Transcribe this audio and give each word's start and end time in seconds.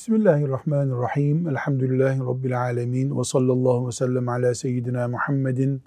Bismillahirrahmanirrahim. 0.00 1.48
Elhamdülillahi 1.48 2.20
Rabbil 2.20 2.60
alemin. 2.60 3.18
Ve 3.18 3.24
sallallahu 3.24 3.86
ve 3.86 3.92
sellem 3.92 4.28
ala 4.28 4.54
seyyidina 4.54 5.08
Muhammedin 5.08 5.82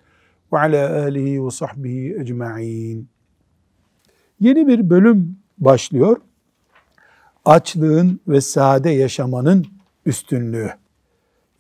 ve 0.53 0.59
ala 0.59 1.03
alihi 1.03 1.45
ve 1.45 1.51
sahbihi 1.51 2.15
ecma'in. 2.19 3.09
Yeni 4.39 4.67
bir 4.67 4.89
bölüm 4.89 5.37
başlıyor. 5.57 6.17
Açlığın 7.45 8.19
ve 8.27 8.41
sade 8.41 8.89
yaşamanın 8.89 9.65
üstünlüğü. 10.05 10.69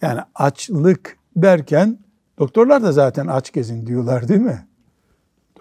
Yani 0.01 0.19
açlık 0.35 1.17
derken 1.35 1.99
doktorlar 2.39 2.83
da 2.83 2.91
zaten 2.91 3.27
aç 3.27 3.53
gezin 3.53 3.87
diyorlar 3.87 4.27
değil 4.27 4.41
mi? 4.41 4.67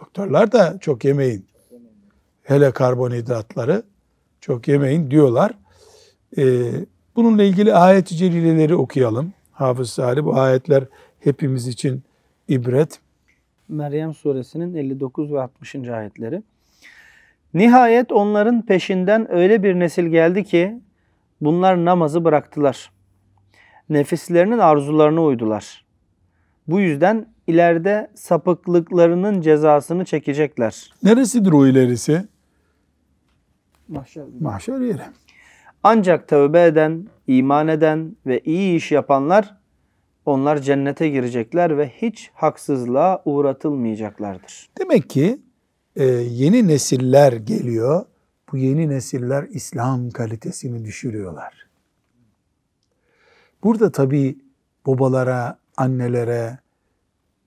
Doktorlar 0.01 0.53
da 0.53 0.79
çok 0.81 1.05
yemeyin. 1.05 1.47
Hele 2.43 2.71
karbonhidratları 2.71 3.83
çok 4.41 4.69
yemeyin 4.69 5.11
diyorlar. 5.11 5.62
Ee, 6.39 6.71
bununla 7.17 7.43
ilgili 7.43 7.75
ayet-i 7.75 8.17
celileleri 8.17 8.75
okuyalım. 8.75 9.33
Hafız 9.53 9.91
Salih 9.91 10.25
bu 10.25 10.35
ayetler 10.35 10.85
hepimiz 11.21 11.69
için 11.69 12.03
ibret. 12.49 13.01
Meryem 13.69 14.15
suresinin 14.15 14.75
59 14.75 15.33
ve 15.33 15.41
60. 15.41 15.75
ayetleri. 15.75 16.43
Nihayet 17.55 18.13
onların 18.13 18.63
peşinden 18.63 19.33
öyle 19.33 19.63
bir 19.63 19.75
nesil 19.75 20.07
geldi 20.07 20.45
ki 20.45 20.81
bunlar 21.41 21.85
namazı 21.85 22.25
bıraktılar. 22.25 22.91
Nefislerinin 23.89 24.59
arzularına 24.59 25.23
uydular. 25.23 25.85
Bu 26.69 26.81
yüzden 26.81 27.27
ileride 27.47 28.11
sapıklıklarının 28.15 29.41
cezasını 29.41 30.05
çekecekler. 30.05 30.93
Neresidir 31.03 31.53
o 31.53 31.67
ilerisi? 31.67 32.25
Mahşer. 33.89 34.25
Mahşer 34.41 34.81
yeri. 34.81 35.03
Ancak 35.83 36.29
tövbe 36.29 36.65
eden, 36.65 37.07
iman 37.27 37.69
eden 37.69 38.17
ve 38.27 38.41
iyi 38.41 38.77
iş 38.77 38.93
yapanlar 38.93 39.57
onlar 40.27 40.59
cennete 40.59 41.09
girecekler 41.09 41.79
ve 41.79 41.89
hiç 41.89 42.31
haksızlığa 42.35 43.23
uğratılmayacaklardır. 43.25 44.71
Demek 44.79 45.11
ki 45.11 45.39
e, 45.97 46.05
yeni 46.05 46.69
nesiller 46.69 47.33
geliyor. 47.33 48.07
Bu 48.53 48.57
yeni 48.57 48.89
nesiller 48.89 49.47
İslam 49.51 50.11
kalitesini 50.11 50.85
düşürüyorlar. 50.85 51.67
Burada 53.63 53.93
tabii 53.93 54.39
babalara, 54.87 55.59
annelere 55.77 56.59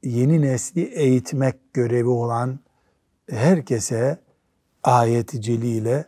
yeni 0.03 0.41
nesli 0.41 0.81
eğitmek 0.81 1.73
görevi 1.73 2.09
olan 2.09 2.59
herkese 3.29 4.17
ayet-i 4.83 5.41
celiyle 5.41 6.05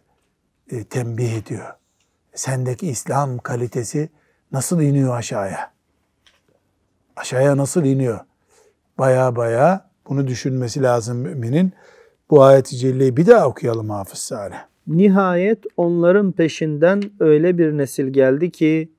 e, 0.72 0.84
tembih 0.84 1.34
ediyor. 1.34 1.74
Sendeki 2.38 2.88
İslam 2.88 3.38
kalitesi 3.38 4.10
nasıl 4.52 4.82
iniyor 4.82 5.18
aşağıya? 5.18 5.72
Aşağıya 7.16 7.58
nasıl 7.58 7.86
iniyor? 7.86 8.20
Baya 8.98 9.36
baya 9.36 9.90
bunu 10.10 10.28
düşünmesi 10.28 10.84
lazım 10.84 11.18
müminin. 11.18 11.74
Bu 12.30 12.44
ayet-i 12.44 12.78
celleyi 12.78 13.18
bir 13.18 13.28
daha 13.28 13.48
okuyalım 13.48 13.90
Hafız 13.90 14.20
Salih. 14.20 14.56
Nihayet 14.88 15.64
onların 15.78 16.32
peşinden 16.32 17.02
öyle 17.20 17.58
bir 17.58 17.78
nesil 17.78 18.08
geldi 18.08 18.52
ki 18.52 18.92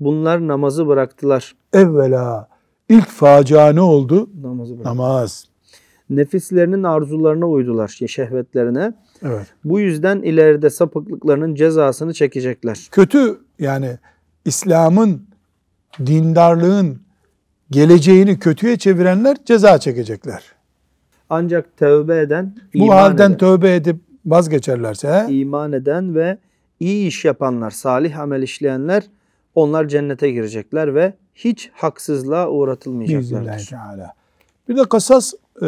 bunlar 0.00 0.48
namazı 0.48 0.86
bıraktılar. 0.86 1.54
Evvela 1.72 2.48
ilk 2.88 3.08
facia 3.08 3.72
ne 3.72 3.80
oldu? 3.80 4.30
Namazı 4.42 4.72
bıraktılar. 4.72 4.96
Namaz. 4.96 5.44
Nefislerinin 6.10 6.82
arzularına 6.82 7.48
uydular, 7.48 7.88
şehvetlerine. 7.88 8.94
Evet. 9.22 9.46
Bu 9.64 9.80
yüzden 9.80 10.22
ileride 10.22 10.70
sapıklıklarının 10.70 11.54
cezasını 11.54 12.14
çekecekler. 12.14 12.88
Kötü 12.90 13.38
yani 13.58 13.98
İslam'ın, 14.44 15.22
dindarlığın 16.06 17.00
geleceğini 17.70 18.38
kötüye 18.38 18.76
çevirenler 18.76 19.36
ceza 19.44 19.78
çekecekler. 19.78 20.42
Ancak 21.30 21.76
tövbe 21.76 22.20
eden, 22.20 22.56
Bu 22.74 22.92
halden 22.92 23.30
eden, 23.30 23.38
tövbe 23.38 23.74
edip 23.74 23.96
vazgeçerlerse 24.26 25.08
he? 25.08 25.34
iman 25.34 25.72
eden 25.72 26.14
ve 26.14 26.38
iyi 26.80 27.06
iş 27.06 27.24
yapanlar, 27.24 27.70
salih 27.70 28.18
amel 28.18 28.42
işleyenler 28.42 29.02
onlar 29.54 29.88
cennete 29.88 30.30
girecekler 30.30 30.94
ve 30.94 31.14
hiç 31.34 31.70
haksızlığa 31.74 32.48
uğratılmayacaklardır. 32.48 33.70
Bir 34.68 34.76
de 34.76 34.84
Kasas 34.84 35.34
e, 35.62 35.66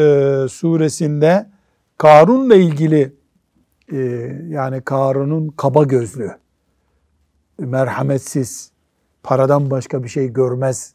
suresinde 0.50 1.46
Karun'la 1.98 2.54
ilgili 2.54 3.12
e, 3.92 3.96
yani 4.48 4.80
Karun'un 4.80 5.48
kaba 5.48 5.84
gözlü, 5.84 6.30
merhametsiz, 7.58 8.70
paradan 9.22 9.70
başka 9.70 10.04
bir 10.04 10.08
şey 10.08 10.32
görmez 10.32 10.94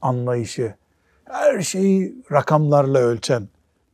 anlayışı, 0.00 0.74
her 1.24 1.60
şeyi 1.60 2.16
rakamlarla 2.32 2.98
ölçen 2.98 3.48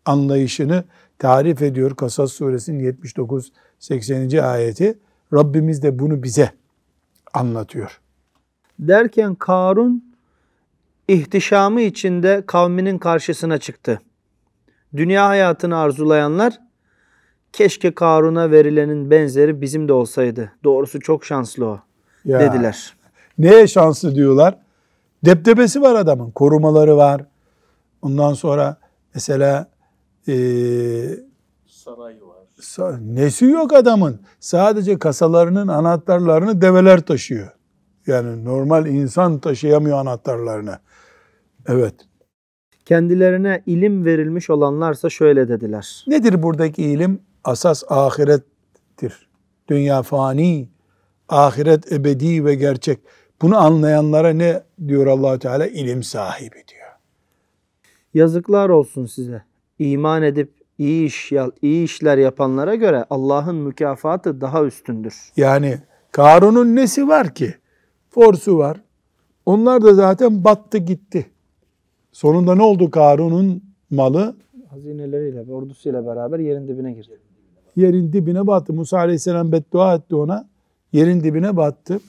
anlayışını 0.04 0.84
tarif 1.18 1.62
ediyor 1.62 1.96
Kasas 1.96 2.32
suresinin 2.32 2.92
79-80. 3.80 4.42
ayeti. 4.42 4.98
Rabbimiz 5.32 5.82
de 5.82 5.98
bunu 5.98 6.22
bize 6.22 6.50
anlatıyor. 7.34 8.00
Derken 8.78 9.34
Karun 9.34 10.14
ihtişamı 11.08 11.80
içinde 11.80 12.42
kavminin 12.46 12.98
karşısına 12.98 13.58
çıktı. 13.58 14.00
Dünya 14.96 15.28
hayatını 15.28 15.78
arzulayanlar 15.78 16.60
keşke 17.52 17.94
Karun'a 17.94 18.50
verilenin 18.50 19.10
benzeri 19.10 19.60
bizim 19.60 19.88
de 19.88 19.92
olsaydı. 19.92 20.52
Doğrusu 20.64 21.00
çok 21.00 21.24
şanslı 21.24 21.66
o 21.66 21.80
Ya. 22.24 22.40
dediler. 22.40 22.96
Neye 23.38 23.66
şanslı 23.66 24.14
diyorlar? 24.14 24.58
Deptebesi 25.24 25.82
var 25.82 25.94
adamın, 25.94 26.30
korumaları 26.30 26.96
var. 26.96 27.24
Ondan 28.02 28.32
sonra 28.34 28.76
mesela 29.14 29.70
eee 30.26 31.20
sarayı 31.66 32.20
var. 32.22 32.36
sa- 32.60 33.14
nesi 33.16 33.44
yok 33.44 33.72
adamın. 33.72 34.20
Sadece 34.40 34.98
kasalarının 34.98 35.68
anahtarlarını 35.68 36.60
develer 36.60 37.00
taşıyor. 37.00 37.48
Yani 38.06 38.44
normal 38.44 38.86
insan 38.86 39.38
taşıyamıyor 39.38 39.98
anahtarlarını. 39.98 40.78
Evet. 41.66 41.94
Kendilerine 42.84 43.62
ilim 43.66 44.04
verilmiş 44.04 44.50
olanlarsa 44.50 45.10
şöyle 45.10 45.48
dediler. 45.48 46.04
Nedir 46.06 46.42
buradaki 46.42 46.82
ilim? 46.82 47.20
Asas 47.44 47.84
ahirettir. 47.88 49.28
Dünya 49.68 50.02
fani, 50.02 50.68
ahiret 51.28 51.92
ebedi 51.92 52.44
ve 52.44 52.54
gerçek. 52.54 52.98
Bunu 53.42 53.56
anlayanlara 53.56 54.28
ne 54.28 54.62
diyor 54.88 55.06
allah 55.06 55.38
Teala? 55.38 55.66
İlim 55.66 56.02
sahibi 56.02 56.54
diyor. 56.54 56.88
Yazıklar 58.14 58.68
olsun 58.68 59.06
size. 59.06 59.42
İman 59.78 60.22
edip 60.22 60.52
iyi 60.78 61.06
iş 61.06 61.32
iyi 61.62 61.84
işler 61.84 62.18
yapanlara 62.18 62.74
göre 62.74 63.04
Allah'ın 63.10 63.56
mükafatı 63.56 64.40
daha 64.40 64.64
üstündür. 64.64 65.32
Yani 65.36 65.78
Karun'un 66.12 66.76
nesi 66.76 67.08
var 67.08 67.34
ki? 67.34 67.54
Forsu 68.10 68.58
var. 68.58 68.80
Onlar 69.46 69.82
da 69.82 69.94
zaten 69.94 70.44
battı 70.44 70.78
gitti. 70.78 71.26
Sonunda 72.12 72.54
ne 72.54 72.62
oldu 72.62 72.90
Karun'un 72.90 73.62
malı? 73.90 74.36
Hazineleriyle, 74.70 75.52
ordusuyla 75.52 76.06
beraber 76.06 76.38
yerin 76.38 76.68
dibine 76.68 76.92
girdi. 76.92 77.18
Yerin 77.76 78.12
dibine 78.12 78.46
battı. 78.46 78.72
Musa 78.72 78.98
Aleyhisselam 78.98 79.52
beddua 79.52 79.94
etti 79.94 80.14
ona. 80.16 80.48
Yerin 80.92 81.20
dibine 81.24 81.56
battı. 81.56 82.00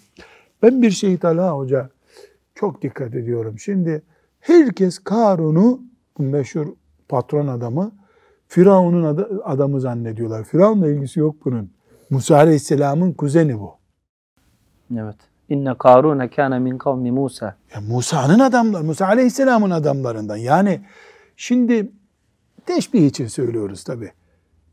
Ben 0.63 0.81
bir 0.81 0.91
şey 0.91 1.17
Talha 1.17 1.51
Hoca 1.51 1.89
çok 2.55 2.81
dikkat 2.81 3.15
ediyorum. 3.15 3.59
Şimdi 3.59 4.01
herkes 4.39 4.99
Karun'u 4.99 5.81
bu 6.17 6.23
meşhur 6.23 6.67
patron 7.09 7.47
adamı 7.47 7.91
Firavun'un 8.47 9.03
ad- 9.03 9.29
adamı 9.43 9.81
zannediyorlar. 9.81 10.43
Firavun'la 10.43 10.87
ilgisi 10.87 11.19
yok 11.19 11.35
bunun. 11.45 11.69
Musa 12.09 12.35
Aleyhisselam'ın 12.35 13.13
kuzeni 13.13 13.59
bu. 13.59 13.71
Evet. 14.97 15.15
İnne 15.49 15.77
Karun 15.77 16.27
kana 16.27 16.59
min 16.59 16.77
kavmi 16.77 17.11
Musa. 17.11 17.55
Ya 17.75 17.81
Musa'nın 17.81 18.39
adamları, 18.39 18.83
Musa 18.83 19.05
Aleyhisselam'ın 19.07 19.71
adamlarından. 19.71 20.37
Yani 20.37 20.81
şimdi 21.35 21.91
teşbih 22.65 23.05
için 23.05 23.27
söylüyoruz 23.27 23.83
tabi. 23.83 24.11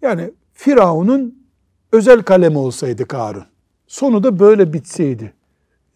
Yani 0.02 0.30
Firavun'un 0.60 1.48
özel 1.92 2.22
kalemi 2.22 2.58
olsaydı 2.58 3.08
Karun. 3.08 3.46
Sonu 3.86 4.22
da 4.22 4.38
böyle 4.38 4.72
bitseydi. 4.72 5.34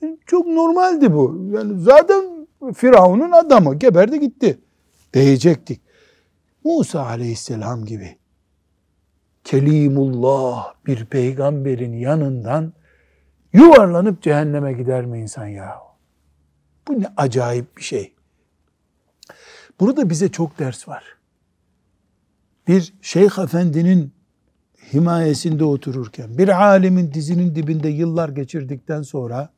E, 0.03 0.17
Çok 0.27 0.47
normaldi 0.47 1.13
bu. 1.13 1.49
Yani 1.55 1.81
zaten 1.81 2.47
Firavun'un 2.75 3.31
adamı 3.31 3.75
geberdi 3.75 4.21
gitti. 4.21 4.59
Diyecektik. 5.15 5.81
Musa 6.65 7.07
Aleyhisselam 7.07 7.85
gibi 7.85 8.19
Kelimullah 9.45 10.75
bir 10.87 11.05
peygamberin 11.05 11.93
yanından 11.93 12.73
yuvarlanıp 13.53 14.23
cehenneme 14.23 14.73
gider 14.73 15.07
mi 15.07 15.21
insan 15.21 15.47
ya? 15.47 15.79
Bu 16.89 17.01
ne 17.01 17.07
acayip 17.17 17.77
bir 17.77 17.83
şey. 17.83 18.15
Burada 19.81 20.11
bize 20.11 20.29
çok 20.29 20.59
ders 20.59 20.89
var. 20.89 21.05
Bir 22.69 22.95
şeyh 23.03 23.39
efendinin 23.39 24.15
himayesinde 24.95 25.65
otururken, 25.65 26.39
bir 26.39 26.49
alemin 26.49 27.15
dizinin 27.15 27.55
dibinde 27.55 27.89
yıllar 27.89 28.29
geçirdikten 28.29 29.03
sonra 29.03 29.53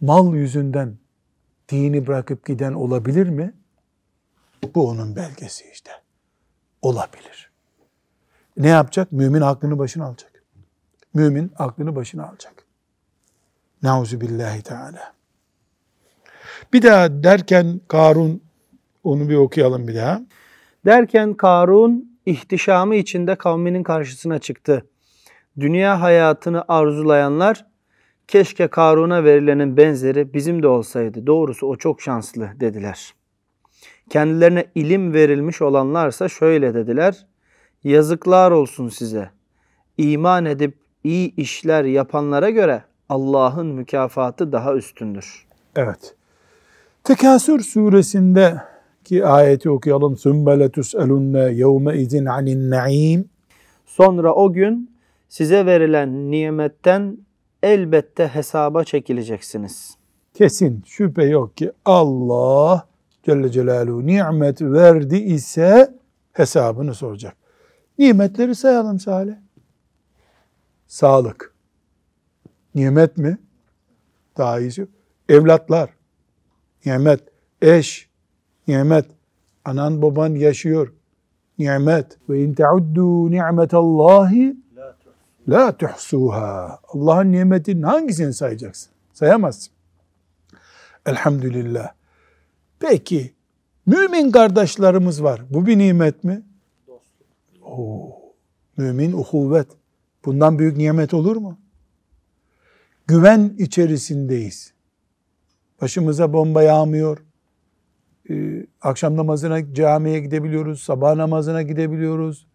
mal 0.00 0.34
yüzünden 0.34 0.96
dini 1.68 2.06
bırakıp 2.06 2.46
giden 2.46 2.72
olabilir 2.72 3.28
mi? 3.28 3.54
Bu 4.74 4.88
onun 4.88 5.16
belgesi 5.16 5.64
işte. 5.72 5.90
Olabilir. 6.82 7.50
Ne 8.56 8.68
yapacak? 8.68 9.12
Mümin 9.12 9.40
aklını 9.40 9.78
başına 9.78 10.04
alacak. 10.06 10.44
Mümin 11.14 11.52
aklını 11.58 11.96
başına 11.96 12.28
alacak. 12.28 12.64
Nauzu 13.82 14.20
billahi 14.20 14.62
teala. 14.62 15.12
Bir 16.72 16.82
daha 16.82 17.22
derken 17.22 17.80
Karun 17.88 18.42
onu 19.04 19.28
bir 19.28 19.36
okuyalım 19.36 19.88
bir 19.88 19.94
daha. 19.94 20.22
Derken 20.84 21.34
Karun 21.34 22.17
ihtişamı 22.28 22.94
içinde 22.94 23.34
kavminin 23.34 23.82
karşısına 23.82 24.38
çıktı. 24.38 24.86
Dünya 25.60 26.00
hayatını 26.00 26.64
arzulayanlar 26.68 27.66
keşke 28.28 28.68
Karun'a 28.68 29.24
verilenin 29.24 29.76
benzeri 29.76 30.34
bizim 30.34 30.62
de 30.62 30.68
olsaydı. 30.68 31.26
Doğrusu 31.26 31.66
o 31.66 31.76
çok 31.76 32.02
şanslı 32.02 32.50
dediler. 32.60 33.14
Kendilerine 34.10 34.66
ilim 34.74 35.14
verilmiş 35.14 35.62
olanlarsa 35.62 36.28
şöyle 36.28 36.74
dediler. 36.74 37.26
Yazıklar 37.84 38.50
olsun 38.50 38.88
size. 38.88 39.30
İman 39.98 40.44
edip 40.44 40.78
iyi 41.04 41.34
işler 41.36 41.84
yapanlara 41.84 42.50
göre 42.50 42.82
Allah'ın 43.08 43.66
mükafatı 43.66 44.52
daha 44.52 44.74
üstündür. 44.74 45.46
Evet. 45.76 46.14
Tekasür 47.04 47.60
suresinde 47.60 48.62
ki 49.07 49.25
ayeti 49.25 49.69
okuyalım. 49.69 50.13
ثُمَّ 50.13 50.63
لَتُسْأَلُنَّ 50.63 51.51
يَوْمَ 51.51 51.93
اِذٍ 51.93 52.25
عَنِ 52.27 52.47
النَّعِيمِ 52.49 53.23
Sonra 53.85 54.33
o 54.33 54.53
gün 54.53 54.91
size 55.29 55.65
verilen 55.65 56.31
nimetten 56.31 57.17
elbette 57.63 58.27
hesaba 58.27 58.83
çekileceksiniz. 58.83 59.97
Kesin 60.33 60.83
şüphe 60.85 61.23
yok 61.23 61.57
ki 61.57 61.71
Allah 61.85 62.87
Celle 63.23 63.51
Celaluhu 63.51 64.05
nimet 64.05 64.61
verdi 64.61 65.17
ise 65.17 65.93
hesabını 66.33 66.93
soracak. 66.93 67.35
Nimetleri 67.97 68.55
sayalım 68.55 68.99
Salih. 68.99 69.35
Sağlık. 70.87 71.53
Nimet 72.75 73.17
mi? 73.17 73.37
Daha 74.37 74.59
iyisi. 74.59 74.87
Evlatlar. 75.29 75.89
Nimet. 76.85 77.19
Eş. 77.61 78.06
Nimet. 78.68 79.06
Anan 79.64 80.02
baban 80.02 80.34
yaşıyor. 80.34 80.92
Nimet. 81.58 82.18
Ve 82.28 82.42
in 82.42 82.54
teuddu 82.54 83.30
ni'metallahi 83.30 84.56
la 85.48 85.76
tuhsuha. 85.76 86.80
Allah'ın 86.88 87.32
nimetinin 87.32 87.82
hangisini 87.82 88.34
sayacaksın? 88.34 88.90
Sayamazsın. 89.12 89.72
Elhamdülillah. 91.06 91.92
Peki 92.80 93.32
mümin 93.86 94.30
kardeşlerimiz 94.30 95.22
var. 95.22 95.42
Bu 95.50 95.66
bir 95.66 95.78
nimet 95.78 96.24
mi? 96.24 96.42
Oo, 97.62 98.18
mümin 98.76 99.12
uhuvvet. 99.12 99.66
Bundan 100.24 100.58
büyük 100.58 100.76
nimet 100.76 101.14
olur 101.14 101.36
mu? 101.36 101.58
Güven 103.06 103.54
içerisindeyiz. 103.58 104.72
Başımıza 105.80 106.32
bomba 106.32 106.62
yağmıyor. 106.62 107.18
Ee, 108.30 108.66
akşam 108.82 109.16
namazına 109.16 109.74
camiye 109.74 110.20
gidebiliyoruz. 110.20 110.82
Sabah 110.82 111.14
namazına 111.14 111.62
gidebiliyoruz. 111.62 112.46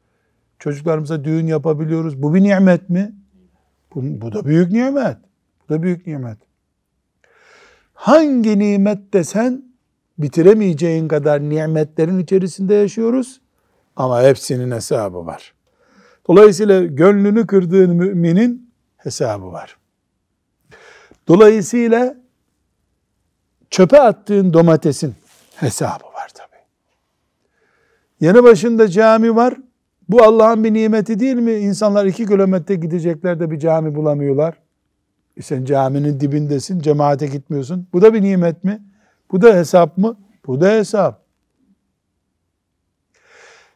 Çocuklarımıza 0.60 1.24
düğün 1.24 1.48
yapabiliyoruz. 1.48 2.22
Bu 2.22 2.34
bir 2.34 2.44
nimet 2.44 2.90
mi? 2.90 3.16
Bu, 3.96 4.02
bu 4.22 4.34
da 4.34 4.46
büyük 4.46 4.72
nimet. 4.72 5.18
Bu 5.64 5.74
da 5.74 5.84
büyük 5.84 6.08
nimet. 6.08 6.38
Hangi 7.94 8.60
nimet 8.60 9.14
desen 9.14 9.64
bitiremeyeceğin 10.18 11.08
kadar 11.08 11.42
nimetlerin 11.42 12.20
içerisinde 12.20 12.74
yaşıyoruz. 12.74 13.42
Ama 13.96 14.22
hepsinin 14.24 14.72
hesabı 14.72 15.26
var. 15.26 15.54
Dolayısıyla 16.28 16.86
gönlünü 16.86 17.48
kırdığın 17.48 17.96
müminin 17.96 18.74
hesabı 18.98 19.52
var. 19.52 19.78
Dolayısıyla 21.28 22.16
çöpe 23.70 24.02
attığın 24.02 24.54
domatesin 24.54 25.16
hesabı 25.56 26.04
var 26.04 26.30
tabi. 26.34 26.58
Yanı 28.20 28.44
başında 28.44 28.88
cami 28.88 29.36
var. 29.36 29.58
Bu 30.10 30.24
Allah'ın 30.24 30.64
bir 30.64 30.74
nimeti 30.74 31.20
değil 31.20 31.36
mi? 31.36 31.54
İnsanlar 31.54 32.06
iki 32.06 32.26
kilometre 32.26 32.76
gidecekler 32.76 33.40
de 33.40 33.52
bir 33.52 33.60
cami 33.60 33.96
bulamıyorlar. 33.96 34.56
E 35.38 35.42
sen 35.42 35.66
caminin 35.66 36.20
dibindesin, 36.20 36.80
cemaate 36.80 37.28
gitmiyorsun. 37.28 37.88
Bu 37.94 38.02
da 38.02 38.14
bir 38.14 38.22
nimet 38.22 38.64
mi? 38.64 38.84
Bu 39.32 39.42
da 39.42 39.56
hesap 39.56 39.98
mı? 39.98 40.18
Bu 40.46 40.62
da 40.62 40.70
hesap. 40.70 41.24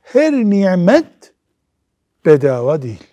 Her 0.01 0.33
nimet 0.33 1.33
bedava 2.25 2.81
değil. 2.81 3.03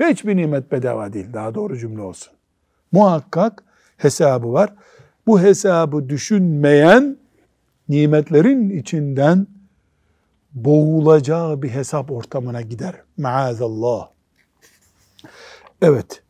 Hiçbir 0.00 0.36
nimet 0.36 0.72
bedava 0.72 1.12
değil. 1.12 1.32
Daha 1.32 1.54
doğru 1.54 1.78
cümle 1.78 2.02
olsun. 2.02 2.32
Muhakkak 2.92 3.64
hesabı 3.96 4.52
var. 4.52 4.74
Bu 5.26 5.40
hesabı 5.40 6.08
düşünmeyen 6.08 7.16
nimetlerin 7.88 8.70
içinden 8.70 9.46
boğulacağı 10.54 11.62
bir 11.62 11.70
hesap 11.70 12.10
ortamına 12.10 12.62
gider. 12.62 12.94
Maazallah. 13.16 14.08
Evet. 15.82 16.22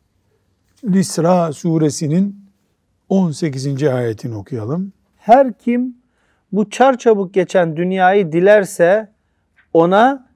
İsra 0.93 1.53
suresinin 1.53 2.45
18. 3.09 3.83
ayetini 3.83 4.35
okuyalım. 4.35 4.93
Her 5.17 5.53
kim 5.53 5.97
bu 6.51 6.69
çarçabuk 6.69 7.33
geçen 7.33 7.77
dünyayı 7.77 8.31
dilerse 8.31 9.11
ona 9.73 10.29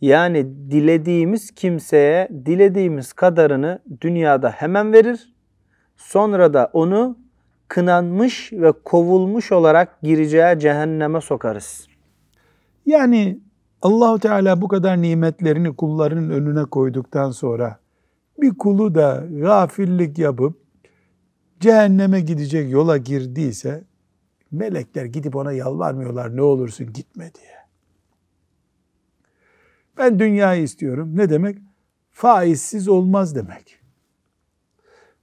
yani 0.00 0.46
dilediğimiz 0.70 1.50
kimseye 1.50 2.28
dilediğimiz 2.46 3.12
kadarını 3.12 3.78
dünyada 4.00 4.50
hemen 4.50 4.92
verir. 4.92 5.32
Sonra 5.96 6.54
da 6.54 6.70
onu 6.72 7.18
kınanmış 7.72 8.52
ve 8.52 8.72
kovulmuş 8.72 9.52
olarak 9.52 10.02
gireceği 10.02 10.58
cehenneme 10.58 11.20
sokarız. 11.20 11.88
Yani 12.86 13.40
Allahu 13.82 14.18
Teala 14.18 14.60
bu 14.62 14.68
kadar 14.68 15.02
nimetlerini 15.02 15.76
kulların 15.76 16.30
önüne 16.30 16.64
koyduktan 16.64 17.30
sonra 17.30 17.78
bir 18.40 18.58
kulu 18.58 18.94
da 18.94 19.26
gafillik 19.30 20.18
yapıp 20.18 20.58
cehenneme 21.60 22.20
gidecek 22.20 22.72
yola 22.72 22.96
girdiyse 22.96 23.84
melekler 24.50 25.04
gidip 25.04 25.36
ona 25.36 25.52
yalvarmıyorlar 25.52 26.36
ne 26.36 26.42
olursun 26.42 26.92
gitme 26.92 27.30
diye. 27.34 27.56
Ben 29.98 30.18
dünyayı 30.18 30.62
istiyorum. 30.62 31.16
Ne 31.16 31.30
demek? 31.30 31.58
Faizsiz 32.10 32.88
olmaz 32.88 33.34
demek. 33.34 33.78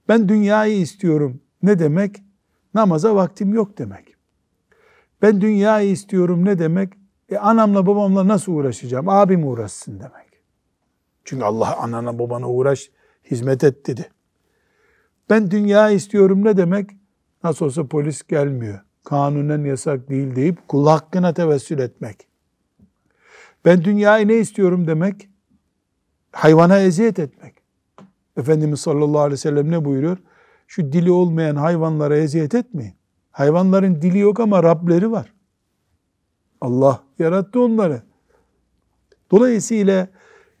Ben 0.08 0.28
dünyayı 0.28 0.80
istiyorum. 0.80 1.40
Ne 1.62 1.78
demek? 1.78 2.29
Namaza 2.74 3.14
vaktim 3.14 3.54
yok 3.54 3.78
demek. 3.78 4.14
Ben 5.22 5.40
dünyayı 5.40 5.90
istiyorum 5.90 6.44
ne 6.44 6.58
demek? 6.58 6.92
E 7.28 7.36
anamla 7.36 7.86
babamla 7.86 8.28
nasıl 8.28 8.52
uğraşacağım? 8.52 9.08
Abim 9.08 9.48
uğraşsın 9.48 10.00
demek. 10.00 10.30
Çünkü 11.24 11.44
Allah 11.44 11.76
anana 11.76 12.18
babana 12.18 12.48
uğraş, 12.48 12.90
hizmet 13.30 13.64
et 13.64 13.86
dedi. 13.86 14.10
Ben 15.30 15.50
dünya 15.50 15.90
istiyorum 15.90 16.44
ne 16.44 16.56
demek? 16.56 16.90
Nasıl 17.44 17.66
olsa 17.66 17.86
polis 17.86 18.22
gelmiyor. 18.22 18.80
Kanunen 19.04 19.64
yasak 19.64 20.10
değil 20.10 20.36
deyip 20.36 20.68
kul 20.68 20.86
hakkına 20.86 21.34
tevessül 21.34 21.78
etmek. 21.78 22.28
Ben 23.64 23.84
dünyayı 23.84 24.28
ne 24.28 24.34
istiyorum 24.34 24.86
demek? 24.86 25.28
Hayvana 26.32 26.78
eziyet 26.78 27.18
etmek. 27.18 27.54
Efendimiz 28.36 28.80
sallallahu 28.80 29.20
aleyhi 29.20 29.32
ve 29.32 29.36
sellem 29.36 29.70
ne 29.70 29.84
buyuruyor? 29.84 30.18
Şu 30.70 30.92
dili 30.92 31.10
olmayan 31.10 31.56
hayvanlara 31.56 32.16
eziyet 32.16 32.54
etmeyin. 32.54 32.94
Hayvanların 33.30 34.02
dili 34.02 34.18
yok 34.18 34.40
ama 34.40 34.62
Rableri 34.62 35.10
var. 35.10 35.32
Allah 36.60 37.02
yarattı 37.18 37.60
onları. 37.60 38.02
Dolayısıyla 39.30 40.08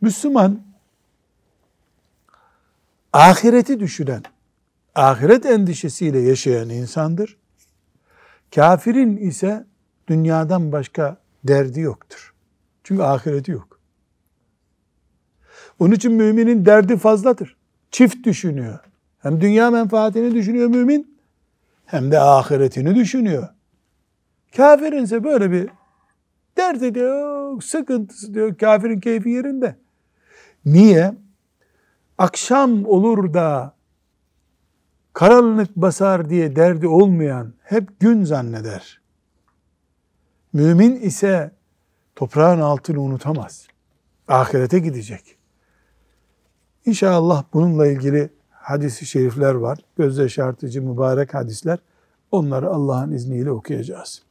Müslüman 0.00 0.62
ahireti 3.12 3.80
düşünen, 3.80 4.22
ahiret 4.94 5.46
endişesiyle 5.46 6.18
yaşayan 6.18 6.70
insandır. 6.70 7.36
Kafirin 8.54 9.16
ise 9.16 9.66
dünyadan 10.08 10.72
başka 10.72 11.16
derdi 11.44 11.80
yoktur. 11.80 12.34
Çünkü 12.84 13.02
ahireti 13.02 13.50
yok. 13.50 13.80
Onun 15.78 15.94
için 15.94 16.12
müminin 16.12 16.66
derdi 16.66 16.96
fazladır. 16.96 17.56
Çift 17.90 18.26
düşünüyor. 18.26 18.89
Hem 19.22 19.40
dünya 19.40 19.70
menfaatini 19.70 20.34
düşünüyor 20.34 20.68
mümin, 20.68 21.18
hem 21.86 22.10
de 22.10 22.20
ahiretini 22.20 22.94
düşünüyor. 22.94 23.48
Kafirin 24.56 25.04
ise 25.04 25.24
böyle 25.24 25.50
bir 25.50 25.70
derdi 26.56 26.94
diyor, 26.94 27.62
sıkıntısı 27.62 28.34
diyor, 28.34 28.56
kafirin 28.56 29.00
keyfi 29.00 29.30
yerinde. 29.30 29.76
Niye? 30.64 31.14
Akşam 32.18 32.84
olur 32.84 33.34
da 33.34 33.74
karanlık 35.12 35.76
basar 35.76 36.30
diye 36.30 36.56
derdi 36.56 36.86
olmayan 36.86 37.52
hep 37.62 38.00
gün 38.00 38.24
zanneder. 38.24 39.00
Mümin 40.52 40.96
ise 40.96 41.50
toprağın 42.16 42.60
altını 42.60 43.00
unutamaz. 43.00 43.66
Ahirete 44.28 44.78
gidecek. 44.78 45.36
İnşallah 46.86 47.44
bununla 47.52 47.86
ilgili 47.86 48.30
hadis-i 48.70 49.06
şerifler 49.06 49.54
var. 49.54 49.78
Gözde 49.98 50.28
şartıcı 50.28 50.82
mübarek 50.82 51.34
hadisler. 51.34 51.78
Onları 52.32 52.70
Allah'ın 52.70 53.12
izniyle 53.12 53.50
okuyacağız. 53.50 54.22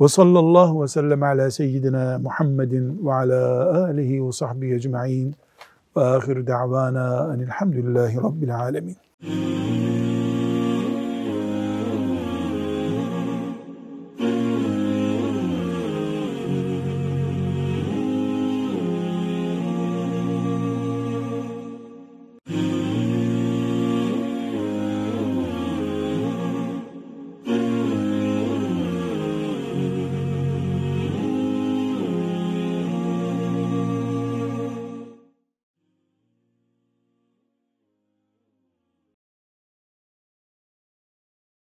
Ve 0.00 0.08
sallallahu 0.08 0.82
ve 0.82 0.88
sellem 0.88 1.22
ala 1.22 1.50
seyyidina 1.50 2.18
Muhammedin 2.18 3.06
ve 3.06 3.12
ala 3.12 3.72
alihi 3.84 4.26
ve 4.26 4.32
sahbihi 4.32 4.74
ecma'in 4.74 5.34
ve 5.96 6.00
ahir 6.00 6.46
da'vana 6.46 7.34
enilhamdülillahi 7.34 8.16
rabbil 8.16 8.56
alemin. 8.56 8.96